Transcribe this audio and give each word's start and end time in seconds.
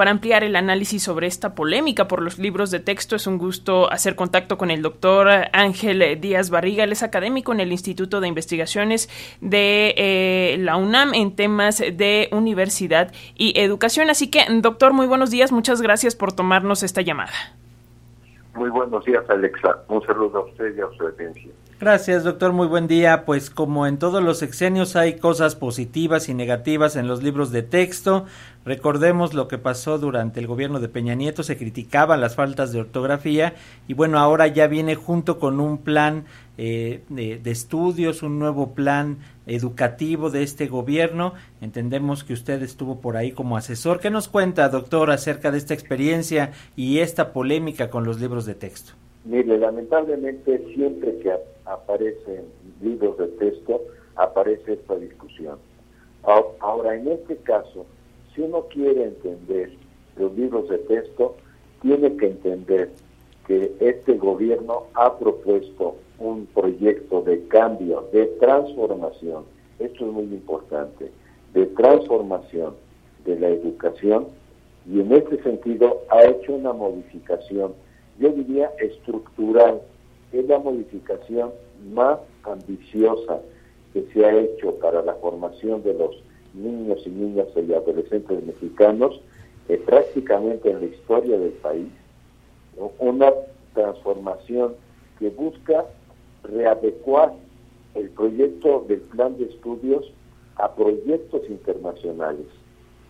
para 0.00 0.12
ampliar 0.12 0.44
el 0.44 0.56
análisis 0.56 1.02
sobre 1.02 1.26
esta 1.26 1.54
polémica 1.54 2.08
por 2.08 2.22
los 2.22 2.38
libros 2.38 2.70
de 2.70 2.80
texto. 2.80 3.16
Es 3.16 3.26
un 3.26 3.36
gusto 3.36 3.92
hacer 3.92 4.16
contacto 4.16 4.56
con 4.56 4.70
el 4.70 4.80
doctor 4.80 5.28
Ángel 5.52 6.18
Díaz 6.22 6.48
Barriga. 6.48 6.84
Él 6.84 6.92
es 6.92 7.02
académico 7.02 7.52
en 7.52 7.60
el 7.60 7.70
Instituto 7.70 8.22
de 8.22 8.28
Investigaciones 8.28 9.10
de 9.42 9.92
eh, 9.98 10.56
la 10.58 10.78
UNAM 10.78 11.12
en 11.12 11.36
temas 11.36 11.80
de 11.80 12.30
universidad 12.32 13.12
y 13.36 13.60
educación. 13.60 14.08
Así 14.08 14.30
que, 14.30 14.46
doctor, 14.62 14.94
muy 14.94 15.06
buenos 15.06 15.30
días. 15.30 15.52
Muchas 15.52 15.82
gracias 15.82 16.16
por 16.16 16.32
tomarnos 16.32 16.82
esta 16.82 17.02
llamada. 17.02 17.34
Muy 18.54 18.70
buenos 18.70 19.04
días, 19.04 19.28
Alexa. 19.28 19.80
Un 19.88 20.00
saludo 20.06 20.38
a 20.38 20.44
usted 20.46 20.78
y 20.78 20.80
a 20.80 20.88
su 20.96 21.06
audiencia. 21.08 21.52
Gracias, 21.80 22.24
doctor. 22.24 22.52
Muy 22.52 22.66
buen 22.66 22.86
día. 22.86 23.24
Pues 23.24 23.48
como 23.48 23.86
en 23.86 23.98
todos 23.98 24.22
los 24.22 24.36
sexenios 24.36 24.96
hay 24.96 25.14
cosas 25.14 25.56
positivas 25.56 26.28
y 26.28 26.34
negativas 26.34 26.94
en 26.94 27.08
los 27.08 27.22
libros 27.22 27.52
de 27.52 27.62
texto. 27.62 28.26
Recordemos 28.66 29.32
lo 29.32 29.48
que 29.48 29.56
pasó 29.56 29.98
durante 29.98 30.40
el 30.40 30.46
gobierno 30.46 30.78
de 30.78 30.90
Peña 30.90 31.14
Nieto, 31.14 31.42
se 31.42 31.56
criticaban 31.56 32.20
las 32.20 32.34
faltas 32.34 32.70
de 32.72 32.80
ortografía 32.80 33.54
y 33.88 33.94
bueno, 33.94 34.18
ahora 34.18 34.46
ya 34.46 34.66
viene 34.66 34.94
junto 34.94 35.38
con 35.38 35.58
un 35.58 35.78
plan 35.78 36.26
eh, 36.58 37.00
de, 37.08 37.40
estudios, 37.46 38.22
un 38.22 38.38
nuevo 38.38 38.74
plan 38.74 39.16
educativo 39.46 40.28
de 40.28 40.42
este 40.42 40.66
gobierno. 40.66 41.32
Entendemos 41.62 42.24
que 42.24 42.34
usted 42.34 42.62
estuvo 42.62 43.00
por 43.00 43.16
ahí 43.16 43.32
como 43.32 43.56
asesor. 43.56 44.00
¿Qué 44.00 44.10
nos 44.10 44.28
cuenta, 44.28 44.68
doctor, 44.68 45.10
acerca 45.10 45.50
de 45.50 45.56
esta 45.56 45.72
experiencia 45.72 46.50
y 46.76 46.98
esta 46.98 47.32
polémica 47.32 47.88
con 47.88 48.04
los 48.04 48.20
libros 48.20 48.44
de 48.44 48.54
texto? 48.54 48.92
Mire, 49.24 49.58
lamentablemente 49.58 50.62
siempre 50.74 51.18
que 51.18 51.32
aparecen 51.72 52.44
libros 52.80 53.18
de 53.18 53.28
texto, 53.28 53.80
aparece 54.16 54.74
esta 54.74 54.96
discusión. 54.96 55.58
Ahora, 56.60 56.94
en 56.94 57.08
este 57.08 57.36
caso, 57.36 57.86
si 58.34 58.42
uno 58.42 58.66
quiere 58.66 59.04
entender 59.04 59.72
los 60.16 60.34
libros 60.36 60.68
de 60.68 60.78
texto, 60.78 61.36
tiene 61.80 62.16
que 62.16 62.26
entender 62.26 62.90
que 63.46 63.72
este 63.80 64.14
gobierno 64.14 64.84
ha 64.94 65.18
propuesto 65.18 65.96
un 66.18 66.46
proyecto 66.46 67.22
de 67.22 67.46
cambio, 67.48 68.08
de 68.12 68.26
transformación, 68.38 69.44
esto 69.78 70.06
es 70.06 70.12
muy 70.12 70.24
importante, 70.24 71.10
de 71.54 71.66
transformación 71.66 72.74
de 73.24 73.40
la 73.40 73.48
educación 73.48 74.28
y 74.86 75.00
en 75.00 75.12
este 75.12 75.42
sentido 75.42 76.02
ha 76.10 76.24
hecho 76.24 76.54
una 76.54 76.72
modificación 76.72 77.72
yo 78.20 78.30
diría 78.32 78.70
estructural, 78.78 79.80
es 80.32 80.46
la 80.46 80.58
modificación 80.58 81.50
más 81.92 82.18
ambiciosa 82.44 83.40
que 83.92 84.06
se 84.12 84.24
ha 84.24 84.36
hecho 84.38 84.74
para 84.76 85.02
la 85.02 85.14
formación 85.14 85.82
de 85.82 85.94
los 85.94 86.22
niños 86.54 87.02
y 87.06 87.10
niñas 87.10 87.46
y 87.56 87.72
adolescentes 87.72 88.44
mexicanos 88.44 89.20
eh, 89.68 89.80
prácticamente 89.84 90.70
en 90.70 90.80
la 90.80 90.86
historia 90.86 91.38
del 91.38 91.52
país, 91.52 91.88
una 92.98 93.32
transformación 93.74 94.74
que 95.18 95.30
busca 95.30 95.84
readecuar 96.42 97.34
el 97.94 98.10
proyecto 98.10 98.84
del 98.88 99.00
plan 99.00 99.36
de 99.38 99.44
estudios 99.44 100.12
a 100.56 100.74
proyectos 100.74 101.42
internacionales, 101.48 102.46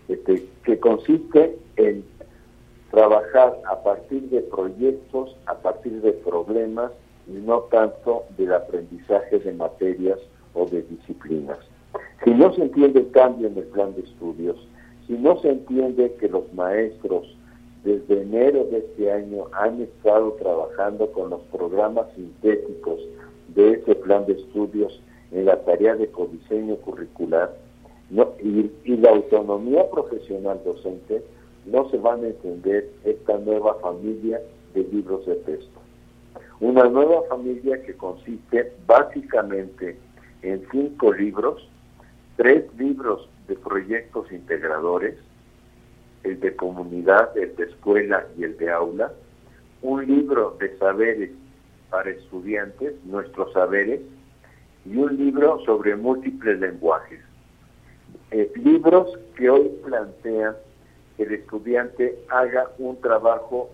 este, 0.09 0.47
que 0.65 0.79
consiste 0.79 1.59
en 1.77 2.05
trabajar 2.91 3.59
a 3.71 3.83
partir 3.83 4.23
de 4.31 4.41
proyectos, 4.43 5.37
a 5.47 5.55
partir 5.55 6.01
de 6.03 6.13
problemas 6.13 6.93
y 7.27 7.33
no 7.33 7.61
tanto 7.71 8.25
del 8.37 8.53
aprendizaje 8.53 9.39
de 9.39 9.53
materias 9.53 10.19
o 10.55 10.67
de 10.67 10.83
disciplinas. 10.83 11.59
Si 12.25 12.31
no 12.31 12.53
se 12.55 12.63
entiende 12.63 13.01
el 13.01 13.11
cambio 13.11 13.49
en 13.49 13.57
el 13.57 13.65
plan 13.65 13.95
de 13.95 14.03
estudios, 14.03 14.57
si 15.07 15.15
no 15.15 15.41
se 15.41 15.51
entiende 15.51 16.15
que 16.21 16.29
los 16.29 16.53
maestros 16.53 17.27
desde 17.85 18.23
enero 18.23 18.65
de 18.65 18.79
este 18.79 19.11
año 19.11 19.47
han 19.53 19.81
estado 19.81 20.33
trabajando 20.35 21.11
con 21.13 21.31
los 21.31 21.41
programas 21.53 22.07
sintéticos 22.15 23.01
de 23.55 23.73
ese 23.73 23.95
plan 23.95 24.27
de 24.27 24.35
estudios 24.35 25.01
en 25.33 25.47
la 25.47 25.57
tarea 25.65 25.97
de 25.97 26.09
codiseño 26.09 26.77
curricular 26.77 27.57
y, 28.43 28.71
y 28.85 28.97
la 28.97 29.11
autonomía 29.11 29.89
profesional 29.91 30.61
docente, 30.65 31.23
no 31.67 31.89
se 31.91 31.99
van 31.99 32.25
a 32.25 32.29
entender 32.29 32.91
esta 33.05 33.39
nueva 33.39 33.75
familia 33.75 34.41
de 34.75 34.85
libros 34.85 35.25
de 35.27 35.37
texto. 35.37 35.81
Una 36.61 36.85
nueva 36.85 37.23
familia 37.29 37.83
que 37.83 37.95
consiste 37.95 38.73
básicamente 38.87 39.99
en 40.43 40.63
cinco 40.71 41.13
libros, 41.13 41.67
tres 42.37 42.65
libros 42.77 43.29
de 43.49 43.57
proyectos 43.57 44.31
integradores, 44.31 45.17
el 46.23 46.39
de 46.39 46.55
comunidad, 46.55 47.37
el 47.37 47.57
de 47.57 47.65
escuela 47.65 48.27
y 48.37 48.45
el 48.45 48.59
de 48.59 48.71
aula, 48.71 49.11
un 49.81 50.07
libro 50.07 50.57
de 50.61 50.77
saberes 50.77 51.31
para 51.89 52.11
estudiantes, 52.11 52.95
nuestros 53.05 53.53
saberes, 53.55 54.03
y 54.85 54.97
un 54.97 55.17
libro 55.17 55.61
sobre 55.65 55.97
múltiples 55.97 56.61
lenguajes. 56.61 57.21
Eh, 58.31 58.53
libros 58.57 59.19
que 59.35 59.49
hoy 59.49 59.71
plantean 59.85 60.55
el 61.19 61.33
estudiante 61.33 62.19
haga 62.29 62.71
un 62.79 63.01
trabajo 63.01 63.71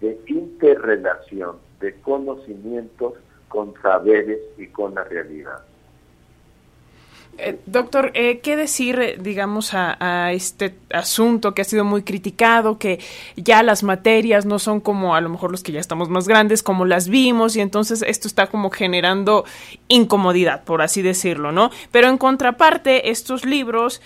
de 0.00 0.18
interrelación, 0.26 1.56
de 1.80 1.94
conocimientos 2.00 3.14
con 3.48 3.74
saberes 3.80 4.40
y 4.58 4.66
con 4.68 4.94
la 4.94 5.04
realidad. 5.04 5.62
Eh, 7.38 7.58
doctor, 7.66 8.12
eh, 8.14 8.40
¿qué 8.40 8.56
decir, 8.56 8.98
eh, 8.98 9.18
digamos, 9.20 9.74
a, 9.74 10.32
este 10.32 10.74
asunto 10.90 11.52
que 11.52 11.62
ha 11.62 11.64
sido 11.64 11.84
muy 11.84 12.02
criticado, 12.02 12.78
que 12.78 12.98
ya 13.36 13.62
las 13.62 13.82
materias 13.82 14.46
no 14.46 14.58
son 14.58 14.80
como 14.80 15.14
a 15.14 15.20
lo 15.20 15.28
mejor 15.28 15.50
los 15.50 15.62
que 15.62 15.72
ya 15.72 15.80
estamos 15.80 16.08
más 16.08 16.28
grandes, 16.28 16.62
como 16.62 16.86
las 16.86 17.08
vimos, 17.08 17.54
y 17.56 17.60
entonces 17.60 18.02
esto 18.06 18.26
está 18.26 18.46
como 18.46 18.70
generando 18.70 19.44
incomodidad, 19.88 20.64
por 20.64 20.80
así 20.80 21.02
decirlo, 21.02 21.52
¿no? 21.52 21.70
Pero 21.90 22.08
en 22.08 22.16
contraparte, 22.16 23.10
estos 23.10 23.44
libros, 23.44 24.00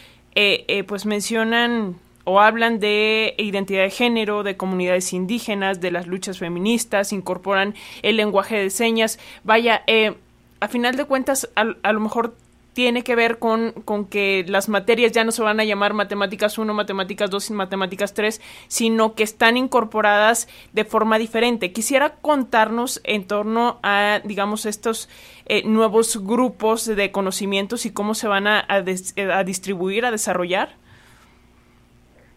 pues 0.86 1.06
mencionan 1.06 1.96
o 2.24 2.40
hablan 2.40 2.80
de 2.80 3.34
identidad 3.38 3.82
de 3.82 3.90
género, 3.90 4.42
de 4.42 4.56
comunidades 4.56 5.12
indígenas, 5.12 5.80
de 5.80 5.90
las 5.90 6.06
luchas 6.06 6.38
feministas, 6.38 7.12
incorporan 7.12 7.74
el 8.02 8.16
lenguaje 8.16 8.56
de 8.56 8.70
señas. 8.70 9.18
Vaya, 9.44 9.82
eh, 9.86 10.14
a 10.60 10.68
final 10.68 10.96
de 10.96 11.04
cuentas, 11.04 11.48
a, 11.54 11.64
lo 11.64 12.00
mejor 12.00 12.34
tiene 12.72 13.02
que 13.02 13.16
ver 13.16 13.38
con, 13.38 13.72
con, 13.84 14.04
que 14.04 14.44
las 14.46 14.68
materias 14.68 15.12
ya 15.12 15.24
no 15.24 15.32
se 15.32 15.42
van 15.42 15.58
a 15.58 15.64
llamar 15.64 15.92
matemáticas 15.92 16.56
1, 16.56 16.72
matemáticas 16.72 17.30
2 17.30 17.50
y 17.50 17.52
matemáticas 17.54 18.14
3, 18.14 18.40
sino 18.68 19.14
que 19.14 19.22
están 19.22 19.56
incorporadas 19.56 20.48
de 20.72 20.84
forma 20.84 21.18
diferente. 21.18 21.72
Quisiera 21.72 22.14
contarnos 22.16 23.00
en 23.04 23.26
torno 23.26 23.80
a, 23.82 24.20
digamos, 24.24 24.66
estos 24.66 25.08
eh, 25.46 25.62
nuevos 25.64 26.24
grupos 26.24 26.84
de 26.84 27.10
conocimientos 27.10 27.86
y 27.86 27.90
cómo 27.90 28.14
se 28.14 28.28
van 28.28 28.46
a, 28.46 28.64
a 28.68 29.44
distribuir, 29.44 30.04
a 30.04 30.10
desarrollar. 30.10 30.79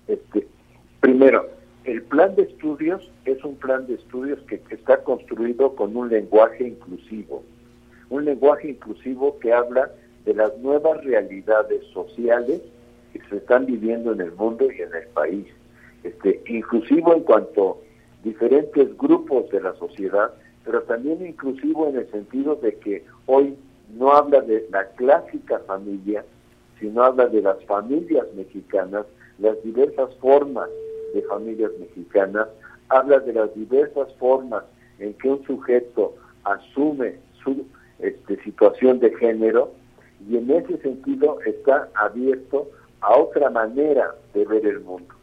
Este, 0.08 0.48
primero, 1.00 1.50
el 1.86 2.02
plan 2.04 2.36
de 2.36 2.44
estudios 2.44 3.10
es 3.26 3.44
un 3.44 3.56
plan 3.56 3.86
de 3.88 3.96
estudios 3.96 4.40
que, 4.48 4.62
está 4.70 5.04
construido 5.04 5.76
con 5.76 5.96
un 5.96 6.10
lenguaje 6.10 6.68
inclusivo, 6.68 7.44
un 8.10 8.26
lenguaje 8.26 8.70
inclusivo 8.70 9.38
que 9.40 9.54
habla 9.54 9.92
de 10.26 10.34
las 10.34 10.58
nuevas 10.60 11.04
realidades 11.04 11.84
sociales 11.94 12.62
que 13.12 13.20
se 13.30 13.38
están 13.38 13.66
viviendo 13.66 14.14
en 14.14 14.22
el 14.22 14.32
mundo 14.32 14.72
y 14.72 14.82
en 14.82 14.94
el 14.94 15.08
país. 15.14 15.46
Este, 16.04 16.42
inclusivo 16.48 17.14
en 17.14 17.24
cuanto 17.24 17.72
a 17.72 18.24
diferentes 18.24 18.98
grupos 18.98 19.50
de 19.52 19.62
la 19.62 19.74
sociedad, 19.76 20.34
pero 20.64 20.84
también 20.84 21.26
inclusivo 21.26 21.90
en 21.90 21.98
el 21.98 22.10
sentido 22.12 22.56
de 22.56 22.76
que 22.76 23.04
hoy 23.26 23.56
no 23.98 24.14
habla 24.14 24.42
de 24.42 24.66
la 24.72 24.88
clásica 24.92 25.60
familia, 25.60 26.24
sino 26.80 27.04
habla 27.04 27.28
de 27.28 27.42
las 27.42 27.64
familias 27.66 28.26
mexicanas 28.36 29.06
las 29.40 29.62
diversas 29.64 30.14
formas 30.16 30.70
de 31.14 31.22
familias 31.24 31.72
mexicanas, 31.80 32.48
habla 32.90 33.20
de 33.20 33.34
las 33.34 33.54
diversas 33.56 34.14
formas 34.16 34.64
en 35.00 35.14
que 35.16 35.30
un 35.30 35.44
sujeto 35.46 36.16
asume 36.44 37.16
su 37.44 37.66
este, 38.00 38.42
situación 38.44 39.00
de 39.00 39.14
género 39.16 39.72
y 40.30 40.38
en 40.38 40.50
ese 40.52 40.78
sentido 40.78 41.40
está 41.46 41.90
abierto 41.96 42.70
a 43.02 43.18
otra 43.18 43.50
manera 43.50 44.16
de 44.34 44.46
ver 44.46 44.66
el 44.66 44.80
mundo. 44.82 45.14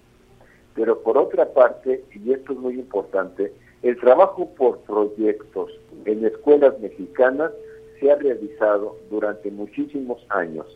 Pero 0.74 1.00
por 1.00 1.18
otra 1.18 1.52
parte, 1.52 2.04
y 2.12 2.32
esto 2.32 2.52
es 2.52 2.58
muy 2.58 2.74
importante, 2.74 3.52
el 3.82 3.98
trabajo 3.98 4.48
por 4.56 4.78
proyectos 4.80 5.70
en 6.04 6.24
escuelas 6.24 6.78
mexicanas 6.80 7.52
se 7.98 8.10
ha 8.10 8.16
realizado 8.16 8.96
durante 9.10 9.50
muchísimos 9.50 10.24
años 10.28 10.66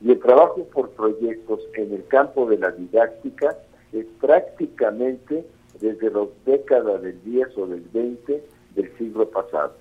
y 0.00 0.12
el 0.12 0.20
trabajo 0.20 0.64
por 0.72 0.90
proyectos 0.90 1.60
en 1.74 1.92
el 1.92 2.06
campo 2.08 2.46
de 2.46 2.58
la 2.58 2.70
didáctica 2.70 3.56
es 3.92 4.06
prácticamente 4.20 5.44
desde 5.80 6.10
las 6.10 6.28
décadas 6.44 7.02
del 7.02 7.22
10 7.24 7.58
o 7.58 7.66
del 7.66 7.80
20 7.92 8.44
del 8.74 8.98
siglo 8.98 9.28
pasado. 9.30 9.72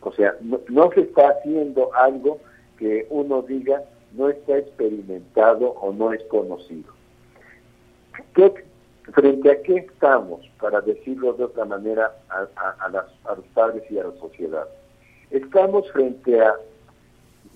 O 0.00 0.12
sea, 0.12 0.36
no, 0.42 0.90
se 0.92 1.00
está 1.00 1.30
haciendo 1.30 1.94
algo 1.94 2.38
que 2.78 3.06
uno 3.10 3.42
diga 3.42 3.82
no 4.12 4.28
está 4.28 4.58
experimentado 4.58 5.70
o 5.70 5.92
no 5.92 6.12
es 6.12 6.22
conocido. 6.24 6.92
¿Qué, 8.34 8.52
¿frente 9.12 9.50
a 9.50 9.62
qué 9.62 9.76
estamos, 9.76 10.48
para 10.60 10.80
decirlo 10.82 11.32
de 11.32 11.44
otra 11.44 11.64
manera, 11.64 12.14
a, 12.28 12.46
a 12.80 13.34
los 13.34 13.46
padres 13.54 13.82
y 13.90 13.98
a 13.98 14.04
la 14.04 14.12
sociedad? 14.20 14.68
Estamos 15.30 15.90
frente 15.90 16.40
a 16.40 16.54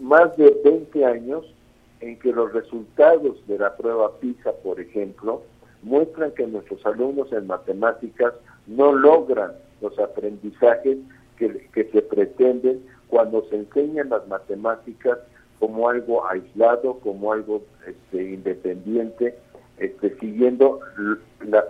más 0.01 0.37
de 0.37 0.51
20 0.65 1.05
años 1.05 1.55
en 2.01 2.19
que 2.19 2.33
los 2.33 2.53
resultados 2.53 3.47
de 3.47 3.59
la 3.59 3.77
prueba 3.77 4.19
PISA, 4.19 4.53
por 4.63 4.81
ejemplo, 4.81 5.43
muestran 5.83 6.33
que 6.33 6.47
nuestros 6.47 6.85
alumnos 6.87 7.33
en 7.33 7.47
matemáticas 7.47 8.35
no 8.67 8.93
logran 8.93 9.53
los 9.81 9.99
aprendizajes 9.99 10.99
que, 11.37 11.89
se 11.93 12.03
pretenden 12.03 12.85
cuando 13.09 13.45
se 13.49 13.57
enseñan 13.57 14.11
las 14.11 14.27
matemáticas 14.29 15.19
como 15.59 15.89
algo 15.89 16.27
aislado, 16.29 16.99
como 17.01 17.33
algo 17.33 17.63
este, 17.87 18.33
independiente, 18.33 19.37
este, 19.79 20.17
siguiendo 20.19 20.81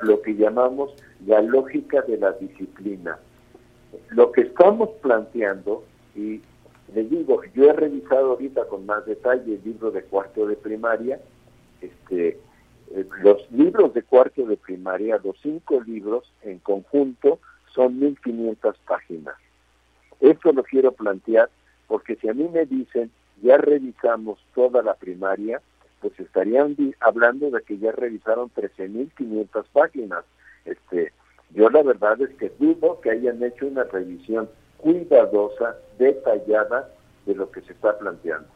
lo 0.03 0.23
que 0.23 0.35
llamamos 0.35 0.95
la 1.27 1.43
lógica 1.43 2.03
de 2.03 2.19
la 2.19 2.33
disciplina. 2.33 3.19
Lo 4.11 4.33
que 4.33 4.43
estamos 4.43 4.91
planteando, 5.03 5.85
y 6.15 6.41
les 6.95 7.11
digo, 7.11 7.43
yo 7.55 7.71
he 7.71 7.73
revisado 7.73 8.31
ahorita 8.31 8.67
con 8.67 8.87
más 8.87 9.05
detalle 9.07 9.55
el 9.55 9.65
libro 9.65 9.91
de 9.91 10.03
cuarto 10.03 10.47
de 10.47 10.57
primaria, 10.57 11.21
este, 11.81 12.39
eh, 12.91 13.07
los 13.23 13.51
libros 13.51 13.93
de 13.95 14.03
cuarto 14.03 14.47
de 14.47 14.57
primaria, 14.57 15.21
los 15.23 15.37
cinco 15.43 15.81
libros 15.83 16.33
en 16.43 16.59
conjunto, 16.59 17.39
son 17.75 17.99
1500 17.99 18.77
páginas. 18.87 19.35
Esto 20.21 20.53
lo 20.53 20.65
quiero 20.65 20.93
plantear 20.93 21.51
porque 21.87 22.17
si 22.17 22.29
a 22.29 22.35
mí 22.35 22.49
me 22.49 22.67
dicen 22.67 23.11
ya 23.43 23.57
revisamos 23.57 24.39
toda 24.55 24.83
la 24.83 24.95
primaria, 24.95 25.61
pues 26.01 26.19
estarían 26.19 26.77
hablando 27.01 27.51
de 27.51 27.63
que 27.63 27.79
ya 27.79 27.93
revisaron 27.93 28.51
13.500 28.55 29.65
páginas. 29.73 30.25
Este, 30.65 31.13
yo 31.51 31.71
la 31.71 31.83
verdad 31.83 32.21
es 32.21 32.31
que 32.37 32.53
dudo 32.59 33.01
que 33.01 33.11
hayan 33.11 33.43
hecho 33.43 33.67
una 33.67 33.85
revisión 33.85 34.49
cuidadosa, 34.79 35.77
detallada 35.99 36.89
de 37.27 37.35
lo 37.35 37.51
que 37.51 37.61
se 37.63 37.73
está 37.73 37.99
planteando. 37.99 38.49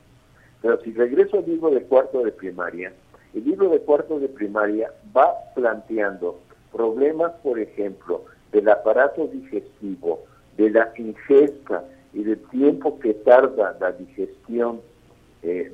Pero 0.62 0.80
si 0.80 0.92
regreso 0.92 1.38
al 1.38 1.46
libro 1.46 1.70
de 1.70 1.82
cuarto 1.82 2.22
de 2.22 2.32
primaria, 2.32 2.92
el 3.34 3.44
libro 3.44 3.68
de 3.68 3.80
cuarto 3.80 4.18
de 4.18 4.28
primaria 4.28 4.92
va 5.16 5.32
planteando 5.54 6.38
problemas, 6.72 7.32
por 7.42 7.58
ejemplo, 7.58 8.24
del 8.52 8.68
aparato 8.68 9.26
digestivo, 9.26 10.24
de 10.56 10.70
la 10.70 10.92
ingesta 10.96 11.84
y 12.12 12.22
del 12.24 12.38
tiempo 12.50 12.98
que 13.00 13.14
tarda 13.14 13.76
la 13.80 13.92
digestión 13.92 14.80
eh, 15.42 15.72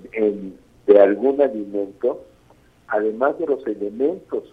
de 0.87 1.01
algún 1.01 1.41
alimento, 1.43 2.25
además 2.87 3.39
de 3.39 3.47
los 3.47 3.67
elementos 3.67 4.45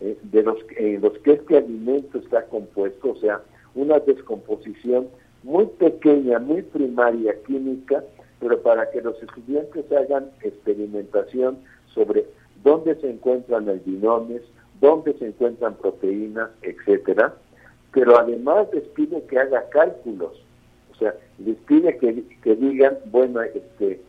eh, 0.00 0.18
de 0.22 0.40
en 0.76 1.00
los 1.00 1.18
que 1.20 1.32
este 1.32 1.56
alimento 1.56 2.18
está 2.18 2.44
compuesto, 2.44 3.12
o 3.12 3.16
sea, 3.16 3.40
una 3.74 3.98
descomposición 4.00 5.08
muy 5.42 5.66
pequeña, 5.66 6.38
muy 6.38 6.62
primaria 6.62 7.34
química, 7.46 8.04
pero 8.40 8.60
para 8.62 8.90
que 8.90 9.00
los 9.00 9.20
estudiantes 9.22 9.90
hagan 9.92 10.30
experimentación 10.42 11.58
sobre 11.94 12.26
dónde 12.62 12.94
se 12.96 13.10
encuentran 13.10 13.68
albinones, 13.68 14.42
dónde 14.80 15.14
se 15.14 15.28
encuentran 15.28 15.74
proteínas, 15.74 16.50
etcétera, 16.62 17.34
pero 17.92 18.18
además 18.18 18.68
les 18.72 18.84
pide 18.88 19.22
que 19.24 19.38
haga 19.38 19.68
cálculos, 19.70 20.42
o 20.92 20.94
sea, 20.96 21.14
les 21.38 21.56
pide 21.66 21.96
que, 21.98 22.24
que 22.42 22.56
digan, 22.56 22.98
bueno, 23.06 23.42
este, 23.42 24.00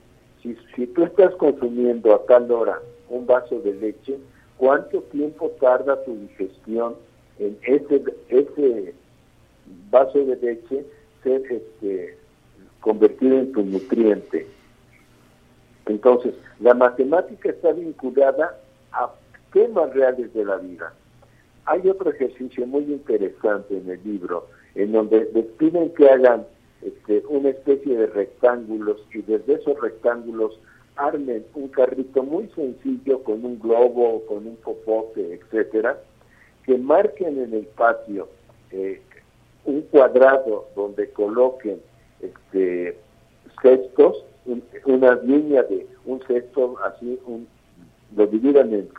si, 0.41 0.55
si 0.75 0.87
tú 0.87 1.03
estás 1.03 1.33
consumiendo 1.35 2.13
a 2.13 2.25
tal 2.25 2.51
hora 2.51 2.79
un 3.09 3.25
vaso 3.25 3.59
de 3.61 3.73
leche, 3.73 4.17
¿cuánto 4.57 5.01
tiempo 5.03 5.49
tarda 5.59 6.03
tu 6.03 6.15
digestión 6.15 6.95
en 7.39 7.57
ese, 7.63 8.03
ese 8.29 8.93
vaso 9.89 10.19
de 10.19 10.35
leche 10.35 10.85
ser 11.23 11.41
este, 11.51 12.17
convertido 12.81 13.39
en 13.39 13.51
tu 13.51 13.63
nutriente? 13.63 14.47
Entonces, 15.85 16.35
la 16.59 16.73
matemática 16.73 17.49
está 17.49 17.71
vinculada 17.71 18.59
a 18.91 19.11
temas 19.51 19.93
reales 19.93 20.33
de 20.33 20.45
la 20.45 20.57
vida. 20.57 20.93
Hay 21.65 21.87
otro 21.87 22.11
ejercicio 22.11 22.65
muy 22.67 22.83
interesante 22.83 23.77
en 23.77 23.89
el 23.89 24.03
libro, 24.03 24.47
en 24.75 24.91
donde 24.91 25.21
piden 25.57 25.93
que 25.93 26.09
hagan 26.09 26.45
este, 26.81 27.23
una 27.27 27.49
especie 27.49 27.97
de 27.97 28.07
rectángulos 28.07 29.05
y 29.13 29.21
desde 29.21 29.53
esos 29.53 29.79
rectángulos 29.81 30.59
armen 30.95 31.45
un 31.53 31.69
carrito 31.69 32.23
muy 32.23 32.47
sencillo 32.49 33.23
con 33.23 33.43
un 33.45 33.59
globo, 33.59 34.25
con 34.25 34.45
un 34.45 34.55
popote, 34.57 35.33
etcétera, 35.33 35.97
que 36.65 36.77
marquen 36.77 37.39
en 37.41 37.53
el 37.53 37.65
patio 37.67 38.27
eh, 38.71 39.01
un 39.65 39.81
cuadrado 39.83 40.67
donde 40.75 41.09
coloquen 41.11 41.81
este, 42.21 42.97
cestos, 43.61 44.25
una 44.85 45.15
línea 45.15 45.63
de 45.63 45.87
un 46.05 46.21
cesto 46.21 46.75
así, 46.83 47.19
un, 47.25 47.47
lo 48.15 48.25
dividan 48.27 48.73
en 48.73 48.89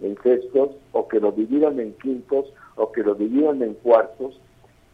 en 0.00 0.16
cestos 0.22 0.70
o 0.92 1.08
que 1.08 1.20
lo 1.20 1.32
dividan 1.32 1.80
en 1.80 1.92
quintos 1.94 2.52
o 2.76 2.92
que 2.92 3.02
lo 3.02 3.14
dividan 3.14 3.62
en 3.62 3.74
cuartos, 3.74 4.40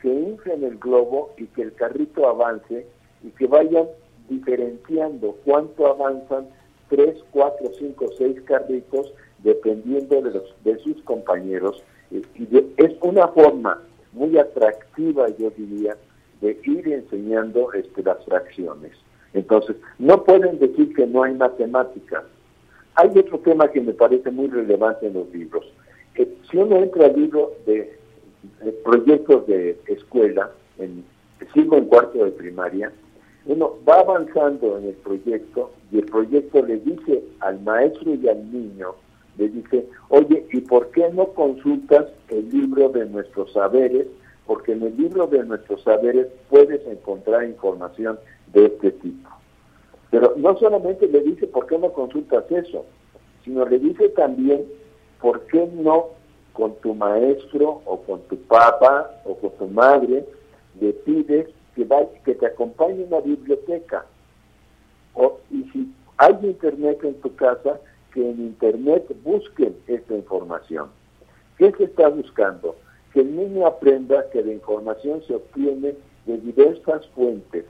que 0.00 0.08
inflen 0.08 0.64
el 0.64 0.78
globo 0.78 1.30
y 1.36 1.46
que 1.46 1.62
el 1.62 1.74
carrito 1.74 2.28
avance 2.28 2.86
y 3.22 3.28
que 3.30 3.46
vayan 3.46 3.86
diferenciando 4.28 5.36
cuánto 5.44 5.86
avanzan 5.86 6.46
tres, 6.88 7.22
cuatro, 7.30 7.70
cinco, 7.78 8.06
seis 8.16 8.40
carritos 8.42 9.12
dependiendo 9.38 10.22
de, 10.22 10.30
los, 10.30 10.54
de 10.64 10.78
sus 10.78 11.02
compañeros. 11.02 11.82
Y 12.10 12.22
es 12.76 12.92
una 13.02 13.28
forma 13.28 13.82
muy 14.14 14.38
atractiva, 14.38 15.28
yo 15.36 15.50
diría, 15.50 15.96
de 16.40 16.58
ir 16.64 16.88
enseñando 16.88 17.72
este, 17.72 18.02
las 18.02 18.24
fracciones. 18.24 18.92
Entonces, 19.32 19.76
no 19.98 20.22
pueden 20.24 20.58
decir 20.58 20.94
que 20.94 21.06
no 21.06 21.24
hay 21.24 21.34
matemáticas, 21.34 22.24
hay 22.94 23.10
otro 23.18 23.38
tema 23.40 23.68
que 23.68 23.80
me 23.80 23.92
parece 23.92 24.30
muy 24.30 24.46
relevante 24.46 25.06
en 25.06 25.14
los 25.14 25.28
libros. 25.30 25.64
Si 26.50 26.56
uno 26.56 26.76
entra 26.76 27.06
al 27.06 27.20
libro 27.20 27.52
de, 27.66 27.98
proyectos 28.84 29.46
de 29.48 29.76
escuela, 29.86 30.50
en, 30.78 31.04
sigo 31.52 31.76
en 31.76 31.86
cuarto 31.86 32.24
de 32.24 32.30
primaria, 32.30 32.92
uno 33.46 33.74
va 33.86 34.00
avanzando 34.00 34.78
en 34.78 34.86
el 34.86 34.94
proyecto 34.94 35.72
y 35.90 35.98
el 35.98 36.06
proyecto 36.06 36.64
le 36.64 36.78
dice 36.78 37.24
al 37.40 37.60
maestro 37.62 38.14
y 38.14 38.28
al 38.28 38.50
niño, 38.52 38.94
le 39.36 39.48
dice, 39.48 39.86
oye, 40.08 40.46
¿y 40.52 40.60
por 40.60 40.90
qué 40.90 41.10
no 41.12 41.26
consultas 41.28 42.06
el 42.28 42.48
libro 42.50 42.88
de 42.88 43.06
nuestros 43.06 43.52
saberes? 43.52 44.06
Porque 44.46 44.72
en 44.72 44.82
el 44.82 44.96
libro 44.96 45.26
de 45.26 45.44
nuestros 45.44 45.82
saberes 45.82 46.28
puedes 46.48 46.86
encontrar 46.86 47.44
información 47.44 48.18
de 48.52 48.66
este 48.66 48.92
tipo. 48.92 49.28
Pero 50.10 50.34
no 50.36 50.56
solamente 50.58 51.08
le 51.08 51.20
dice 51.22 51.46
por 51.46 51.66
qué 51.66 51.78
no 51.78 51.92
consultas 51.92 52.44
eso, 52.50 52.84
sino 53.44 53.64
le 53.66 53.78
dice 53.78 54.10
también 54.10 54.64
por 55.20 55.40
qué 55.46 55.68
no 55.74 56.10
con 56.52 56.74
tu 56.76 56.94
maestro 56.94 57.82
o 57.84 58.00
con 58.02 58.20
tu 58.28 58.36
papá 58.42 59.10
o 59.24 59.36
con 59.36 59.50
tu 59.58 59.66
madre 59.66 60.24
le 60.80 60.92
pides 60.92 61.48
que, 61.74 61.84
vaya, 61.84 62.08
que 62.24 62.34
te 62.34 62.46
acompañe 62.46 63.02
a 63.02 63.06
una 63.06 63.20
biblioteca. 63.20 64.06
O, 65.14 65.38
y 65.50 65.64
si 65.70 65.92
hay 66.16 66.36
internet 66.42 67.02
en 67.02 67.14
tu 67.20 67.34
casa, 67.34 67.80
que 68.14 68.30
en 68.30 68.40
internet 68.40 69.04
busquen 69.24 69.76
esta 69.88 70.14
información. 70.14 70.88
¿Qué 71.58 71.72
se 71.72 71.84
está 71.84 72.08
buscando? 72.08 72.76
Que 73.12 73.20
el 73.20 73.36
niño 73.36 73.66
aprenda 73.66 74.30
que 74.30 74.42
la 74.42 74.52
información 74.52 75.22
se 75.26 75.34
obtiene 75.34 75.94
de 76.24 76.38
diversas 76.38 77.06
fuentes, 77.08 77.66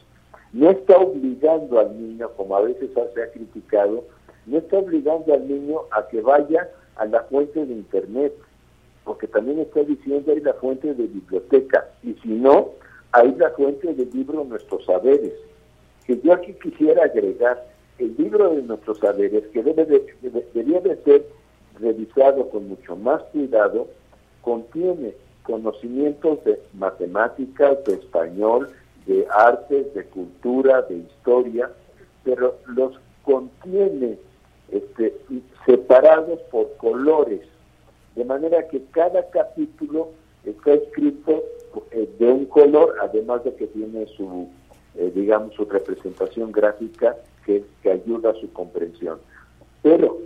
no 0.53 0.71
está 0.71 0.97
obligando 0.97 1.81
al 1.81 2.01
niño, 2.01 2.31
como 2.37 2.57
a 2.57 2.61
veces 2.61 2.91
se 2.93 3.23
ha 3.23 3.31
criticado, 3.33 4.05
no 4.47 4.59
está 4.59 4.79
obligando 4.79 5.35
al 5.35 5.49
niño 5.49 5.81
a 5.91 6.07
que 6.07 6.21
vaya 6.21 6.71
a 6.95 7.07
la 7.07 7.25
fuente 7.25 7.67
de 7.67 7.75
Internet, 7.75 8.33
porque 9.03 9.27
también 9.27 9.59
está 9.59 9.83
diciendo 9.83 10.31
hay 10.31 10.41
la 10.41 10.55
fuente 10.55 10.95
de 10.95 11.07
biblioteca, 11.09 11.89
y 12.05 12.15
si 12.23 12.29
no, 12.29 12.71
hay 13.11 13.35
la 13.35 13.51
fuente 13.51 13.93
del 13.95 14.11
libro 14.11 14.45
Nuestros 14.45 14.85
Saberes. 14.85 15.35
Que 16.07 16.21
yo 16.21 16.35
aquí 16.35 16.55
quisiera 16.63 17.05
agregar, 17.05 17.65
el 17.99 18.15
libro 18.17 18.55
de 18.55 18.63
Nuestros 18.63 18.99
Saberes, 18.99 19.45
que 19.53 19.63
debe 19.63 19.85
debería 20.21 20.81
de 20.81 20.97
ser 21.05 21.27
revisado 21.79 22.49
con 22.51 22.69
mucho 22.69 22.97
más 22.97 23.23
cuidado, 23.25 23.89
contiene 24.43 25.15
conocimientos 25.43 26.43
de 26.45 26.61
matemáticas, 26.73 27.85
de 27.85 27.95
español, 27.95 28.71
de 29.07 29.27
artes, 29.31 29.93
de 29.95 30.05
cultura, 30.05 30.83
de 30.83 30.97
historia, 30.97 31.71
pero 32.25 32.57
los 32.67 32.99
contiene 33.23 34.19
este, 34.71 35.15
separados 35.67 36.41
por 36.51 36.77
colores, 36.77 37.43
de 38.17 38.25
manera 38.25 38.67
que 38.69 38.83
cada 38.93 39.29
capítulo 39.31 40.11
está 40.45 40.73
escrito 40.73 41.43
eh, 41.91 42.09
de 42.19 42.27
un 42.27 42.47
color, 42.47 42.95
además 43.03 43.45
de 43.45 43.55
que 43.55 43.67
tiene 43.67 44.07
su, 44.17 44.49
eh, 44.95 45.13
digamos, 45.15 45.55
su 45.55 45.65
representación 45.65 46.53
gráfica 46.53 47.17
que, 47.45 47.65
que 47.83 47.91
ayuda 47.91 48.31
a 48.31 48.41
su 48.41 48.53
comprensión. 48.53 49.19
Pero 49.83 50.19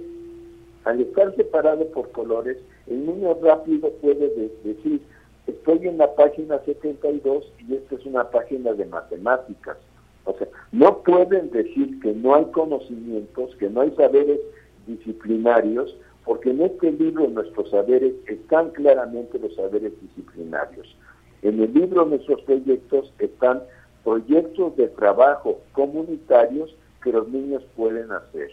al 0.85 1.01
estar 1.01 1.35
separado 1.37 1.87
por 1.89 2.11
colores, 2.13 2.57
el 2.87 3.05
niño 3.05 3.37
rápido 3.43 3.91
puede 4.01 4.29
decir, 4.65 5.03
estoy 5.47 5.87
en 5.87 5.99
la 5.99 6.15
página 6.15 6.59
72 6.65 7.53
y 7.69 7.75
esta 7.75 7.97
es 7.97 8.07
una 8.07 8.31
página 8.31 8.73
de 8.73 8.87
matemáticas. 8.87 9.77
O 10.25 10.33
sea, 10.35 10.47
no 10.73 11.03
pueden 11.03 11.51
decir 11.51 12.01
que 12.01 12.13
no 12.13 12.35
hay 12.35 12.45
conocimientos, 12.47 13.55
que 13.57 13.69
no 13.69 13.83
hay 13.83 13.91
saberes 13.93 14.41
disciplinarios, 14.87 15.97
porque 16.25 16.51
en 16.51 16.63
este 16.63 16.93
libro 16.93 17.27
nuestros 17.29 17.71
saberes 17.71 18.15
están 18.27 18.71
claramente 18.71 19.39
los 19.39 19.55
saberes 19.55 19.93
disciplinarios. 20.01 20.95
En 21.43 21.61
el 21.61 21.73
libro 21.73 22.05
nuestros 22.05 22.43
proyectos 22.43 23.13
están 23.19 23.63
proyectos 24.05 24.77
de 24.77 24.89
trabajo 24.89 25.61
comunitarios 25.73 26.75
que 27.03 27.13
los 27.13 27.29
niños 27.29 27.63
pueden 27.77 28.11
hacer. 28.13 28.51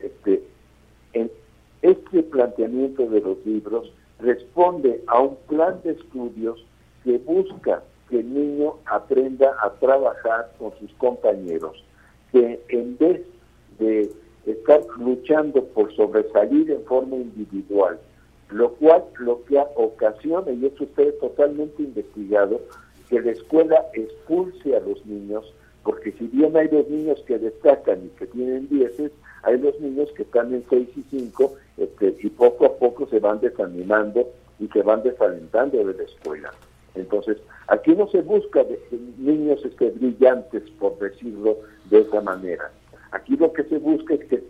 Este, 0.00 0.42
este 1.82 2.22
planteamiento 2.22 3.06
de 3.06 3.20
los 3.20 3.44
libros 3.46 3.92
responde 4.20 5.02
a 5.06 5.20
un 5.20 5.36
plan 5.48 5.80
de 5.84 5.92
estudios 5.92 6.64
que 7.04 7.18
busca 7.18 7.82
que 8.08 8.20
el 8.20 8.32
niño 8.32 8.74
aprenda 8.86 9.54
a 9.62 9.70
trabajar 9.74 10.52
con 10.58 10.72
sus 10.78 10.92
compañeros, 10.94 11.84
que 12.32 12.60
en 12.68 12.96
vez 12.98 13.22
de 13.78 14.10
estar 14.46 14.80
luchando 14.98 15.64
por 15.66 15.94
sobresalir 15.94 16.70
en 16.70 16.82
forma 16.84 17.16
individual, 17.16 17.98
lo 18.50 18.72
cual 18.74 19.04
lo 19.18 19.44
que 19.44 19.62
ocasiona, 19.76 20.50
y 20.52 20.66
esto 20.66 20.84
está 20.84 21.02
totalmente 21.20 21.82
investigado, 21.82 22.60
que 23.08 23.20
la 23.20 23.32
escuela 23.32 23.86
expulse 23.94 24.76
a 24.76 24.80
los 24.80 25.04
niños, 25.06 25.52
porque 25.82 26.12
si 26.12 26.26
bien 26.28 26.56
hay 26.56 26.68
los 26.68 26.88
niños 26.88 27.22
que 27.26 27.38
destacan 27.38 28.06
y 28.06 28.08
que 28.18 28.26
tienen 28.26 28.68
dieces, 28.68 29.12
hay 29.42 29.58
los 29.58 29.78
niños 29.80 30.10
que 30.16 30.22
están 30.22 30.52
en 30.52 30.64
6 30.68 30.88
y 30.96 31.04
5 31.10 31.54
este, 31.78 32.16
y 32.20 32.28
poco 32.30 32.66
a 32.66 32.76
poco 32.76 33.06
se 33.06 33.20
van 33.20 33.40
desanimando 33.40 34.28
y 34.58 34.66
se 34.68 34.82
van 34.82 35.02
desalentando 35.02 35.78
de 35.84 35.94
la 35.94 36.02
escuela. 36.02 36.52
Entonces, 36.94 37.38
aquí 37.68 37.94
no 37.94 38.08
se 38.08 38.22
busca 38.22 38.64
de, 38.64 38.78
niños 39.18 39.64
este, 39.64 39.90
brillantes, 39.90 40.62
por 40.78 40.98
decirlo 40.98 41.58
de 41.90 42.00
esa 42.00 42.20
manera. 42.20 42.70
Aquí 43.12 43.36
lo 43.36 43.52
que 43.52 43.64
se 43.64 43.78
busca 43.78 44.14
es 44.14 44.24
que 44.24 44.42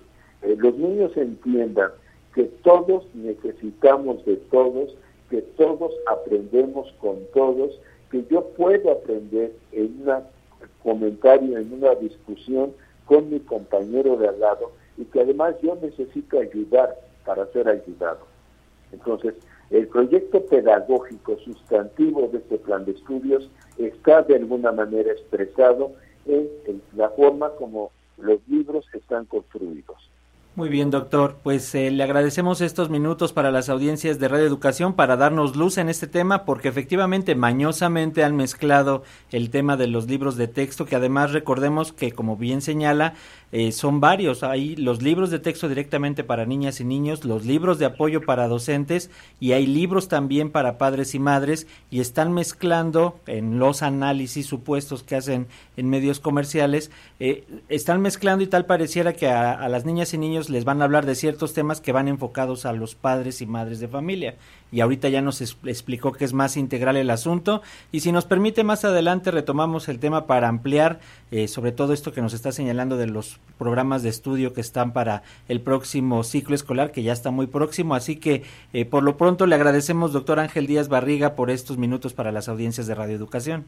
eh, 0.43 0.57
los 0.57 0.77
niños 0.77 1.17
entiendan 1.17 1.91
que 2.35 2.45
todos 2.63 3.05
necesitamos 3.15 4.25
de 4.25 4.37
todos, 4.51 4.97
que 5.31 5.43
todos 5.43 5.93
aprendemos 6.07 6.93
con 7.01 7.19
todos, 7.35 7.79
que 8.11 8.25
yo 8.31 8.47
puedo 8.57 8.91
aprender 8.91 9.53
en 9.73 10.03
un 10.03 10.38
comentario, 10.83 11.59
en 11.59 11.73
una 11.73 11.95
discusión 11.95 12.73
con 13.07 13.31
mi 13.31 13.41
compañero 13.41 14.17
de 14.17 14.29
al 14.29 14.41
lado 14.41 14.73
y 14.97 15.05
que 15.05 15.21
además 15.21 15.55
yo 15.62 15.77
necesito 15.81 16.38
ayudar 16.38 16.95
para 17.25 17.47
ser 17.53 17.69
ayudado. 17.69 18.21
Entonces, 18.93 19.35
el 19.71 19.87
proyecto 19.88 20.45
pedagógico 20.47 21.37
sustantivo 21.38 22.29
de 22.29 22.38
este 22.38 22.59
plan 22.59 22.85
de 22.85 22.93
estudios 22.93 23.50
está 23.77 24.23
de 24.23 24.37
alguna 24.37 24.73
manera 24.73 25.12
expresado 25.12 25.93
en, 26.27 26.49
la 26.97 27.11
forma 27.11 27.50
como 27.50 27.91
los 28.17 28.41
libros 28.49 28.87
están 28.95 29.27
construidos. 29.27 30.11
Muy 30.59 30.71
bien, 30.71 30.91
doctor. 30.91 31.37
Pues 31.45 31.73
eh, 31.77 31.93
le 31.93 32.03
agradecemos 32.03 32.61
estos 32.62 32.91
minutos 32.91 33.33
para 33.33 33.53
las 33.53 33.69
audiencias 33.69 34.19
de 34.19 34.27
Radio 34.27 34.45
Educación 34.45 34.95
para 34.95 35.17
darnos 35.17 35.55
luz 35.55 35.79
en 35.79 35.88
este 35.88 36.09
tema, 36.09 36.45
porque 36.45 36.67
efectivamente 36.67 37.37
mañosamente 37.37 38.25
han 38.25 38.35
mezclado 38.35 39.05
el 39.31 39.50
tema 39.50 39.77
de 39.77 39.87
los 39.87 40.09
libros 40.09 40.37
de 40.37 40.49
texto, 40.49 40.85
que 40.85 40.97
además 40.97 41.31
recordemos 41.31 41.93
que, 41.93 42.11
como 42.11 42.37
bien 42.37 42.61
señala, 42.61 43.15
eh, 43.50 43.73
son 43.73 44.00
varios. 44.00 44.43
Hay 44.43 44.76
los 44.76 45.02
libros 45.02 45.31
de 45.31 45.38
texto 45.38 45.69
directamente 45.69 46.23
para 46.25 46.45
niñas 46.45 46.81
y 46.81 46.85
niños, 46.85 47.25
los 47.25 47.47
libros 47.47 47.78
de 47.78 47.87
apoyo 47.87 48.23
para 48.23 48.47
docentes 48.47 49.11
y 49.40 49.52
hay 49.52 49.67
libros 49.67 50.09
también 50.09 50.50
para 50.50 50.76
padres 50.76 51.14
y 51.14 51.19
madres 51.19 51.67
y 51.90 52.00
están 52.00 52.33
mezclando 52.33 53.19
en 53.26 53.59
los 53.59 53.83
análisis 53.83 54.47
supuestos 54.47 55.02
que 55.02 55.17
hacen 55.17 55.47
en 55.76 55.88
medios 55.88 56.21
comerciales, 56.21 56.90
eh, 57.21 57.45
están 57.69 58.02
mezclando 58.02 58.45
y 58.45 58.49
tal 58.49 58.67
pareciera 58.67 59.14
que 59.14 59.28
a, 59.28 59.69
las 59.69 59.87
niñas 59.87 60.12
y 60.12 60.19
niños 60.19 60.50
les 60.50 60.64
van 60.64 60.83
a 60.83 60.85
hablar 60.85 61.07
de 61.07 61.14
ciertos 61.14 61.55
temas 61.55 61.81
que 61.81 61.93
van 61.93 62.09
enfocados 62.09 62.67
a 62.67 62.73
los 62.73 62.95
padres 62.95 63.40
y 63.40 63.47
madres 63.47 63.81
de 63.81 63.88
familia. 63.88 64.35
Y 64.71 64.81
ahorita 64.81 65.09
ya 65.09 65.23
nos 65.23 65.40
explicó 65.40 66.12
que 66.12 66.26
es 66.26 66.35
más 66.35 66.59
integral 66.59 66.99
el 66.99 67.09
asunto 67.09 67.62
y 67.90 68.00
si 68.00 68.12
nos 68.12 68.26
permite 68.26 68.64
más 68.64 68.85
adelante 68.85 69.31
retomamos 69.31 69.88
el 69.88 69.99
tema 69.99 70.26
para 70.26 70.49
ampliar 70.49 71.00
eh, 71.31 71.49
sobre 71.49 71.73
todo 71.73 71.95
esto 71.95 72.12
que 72.12 72.21
nos 72.21 72.35
está 72.35 72.52
señalando 72.52 72.99
de 72.99 73.07
los 73.47 73.57
programas 73.57 74.02
de 74.02 74.09
estudio 74.09 74.52
que 74.52 74.61
están 74.61 74.92
para 74.92 75.23
el 75.49 75.61
próximo 75.61 76.23
ciclo 76.25 76.54
escolar, 76.54 76.92
que 76.92 77.02
ya 77.02 77.12
está 77.12 77.30
muy 77.30 77.47
próximo. 77.47 77.95
Así 77.95 78.16
que, 78.16 78.42
eh, 78.73 78.85
por 78.85 79.02
lo 79.02 79.16
pronto, 79.16 79.47
le 79.47 79.54
agradecemos, 79.54 80.12
doctor 80.12 80.40
Ángel 80.40 80.66
Díaz 80.66 80.88
Barriga, 80.88 81.35
por 81.35 81.50
estos 81.50 81.78
minutos 81.78 82.12
para 82.12 82.33
las 82.33 82.49
audiencias 82.49 82.87
de 82.87 82.95
Radio 82.95 83.16
Educación. 83.16 83.64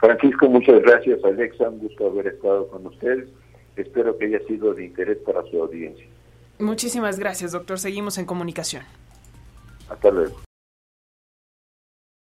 Francisco, 0.00 0.48
muchas 0.48 0.80
gracias, 0.82 1.24
Alexa. 1.24 1.68
Un 1.68 1.80
gusto 1.80 2.06
haber 2.06 2.28
estado 2.28 2.68
con 2.68 2.86
ustedes. 2.86 3.28
Espero 3.76 4.16
que 4.16 4.26
haya 4.26 4.40
sido 4.46 4.74
de 4.74 4.84
interés 4.84 5.18
para 5.18 5.42
su 5.50 5.60
audiencia. 5.60 6.06
Muchísimas 6.58 7.18
gracias, 7.18 7.52
doctor. 7.52 7.78
Seguimos 7.78 8.18
en 8.18 8.26
comunicación. 8.26 8.82
Hasta 9.88 10.10
luego. 10.10 10.47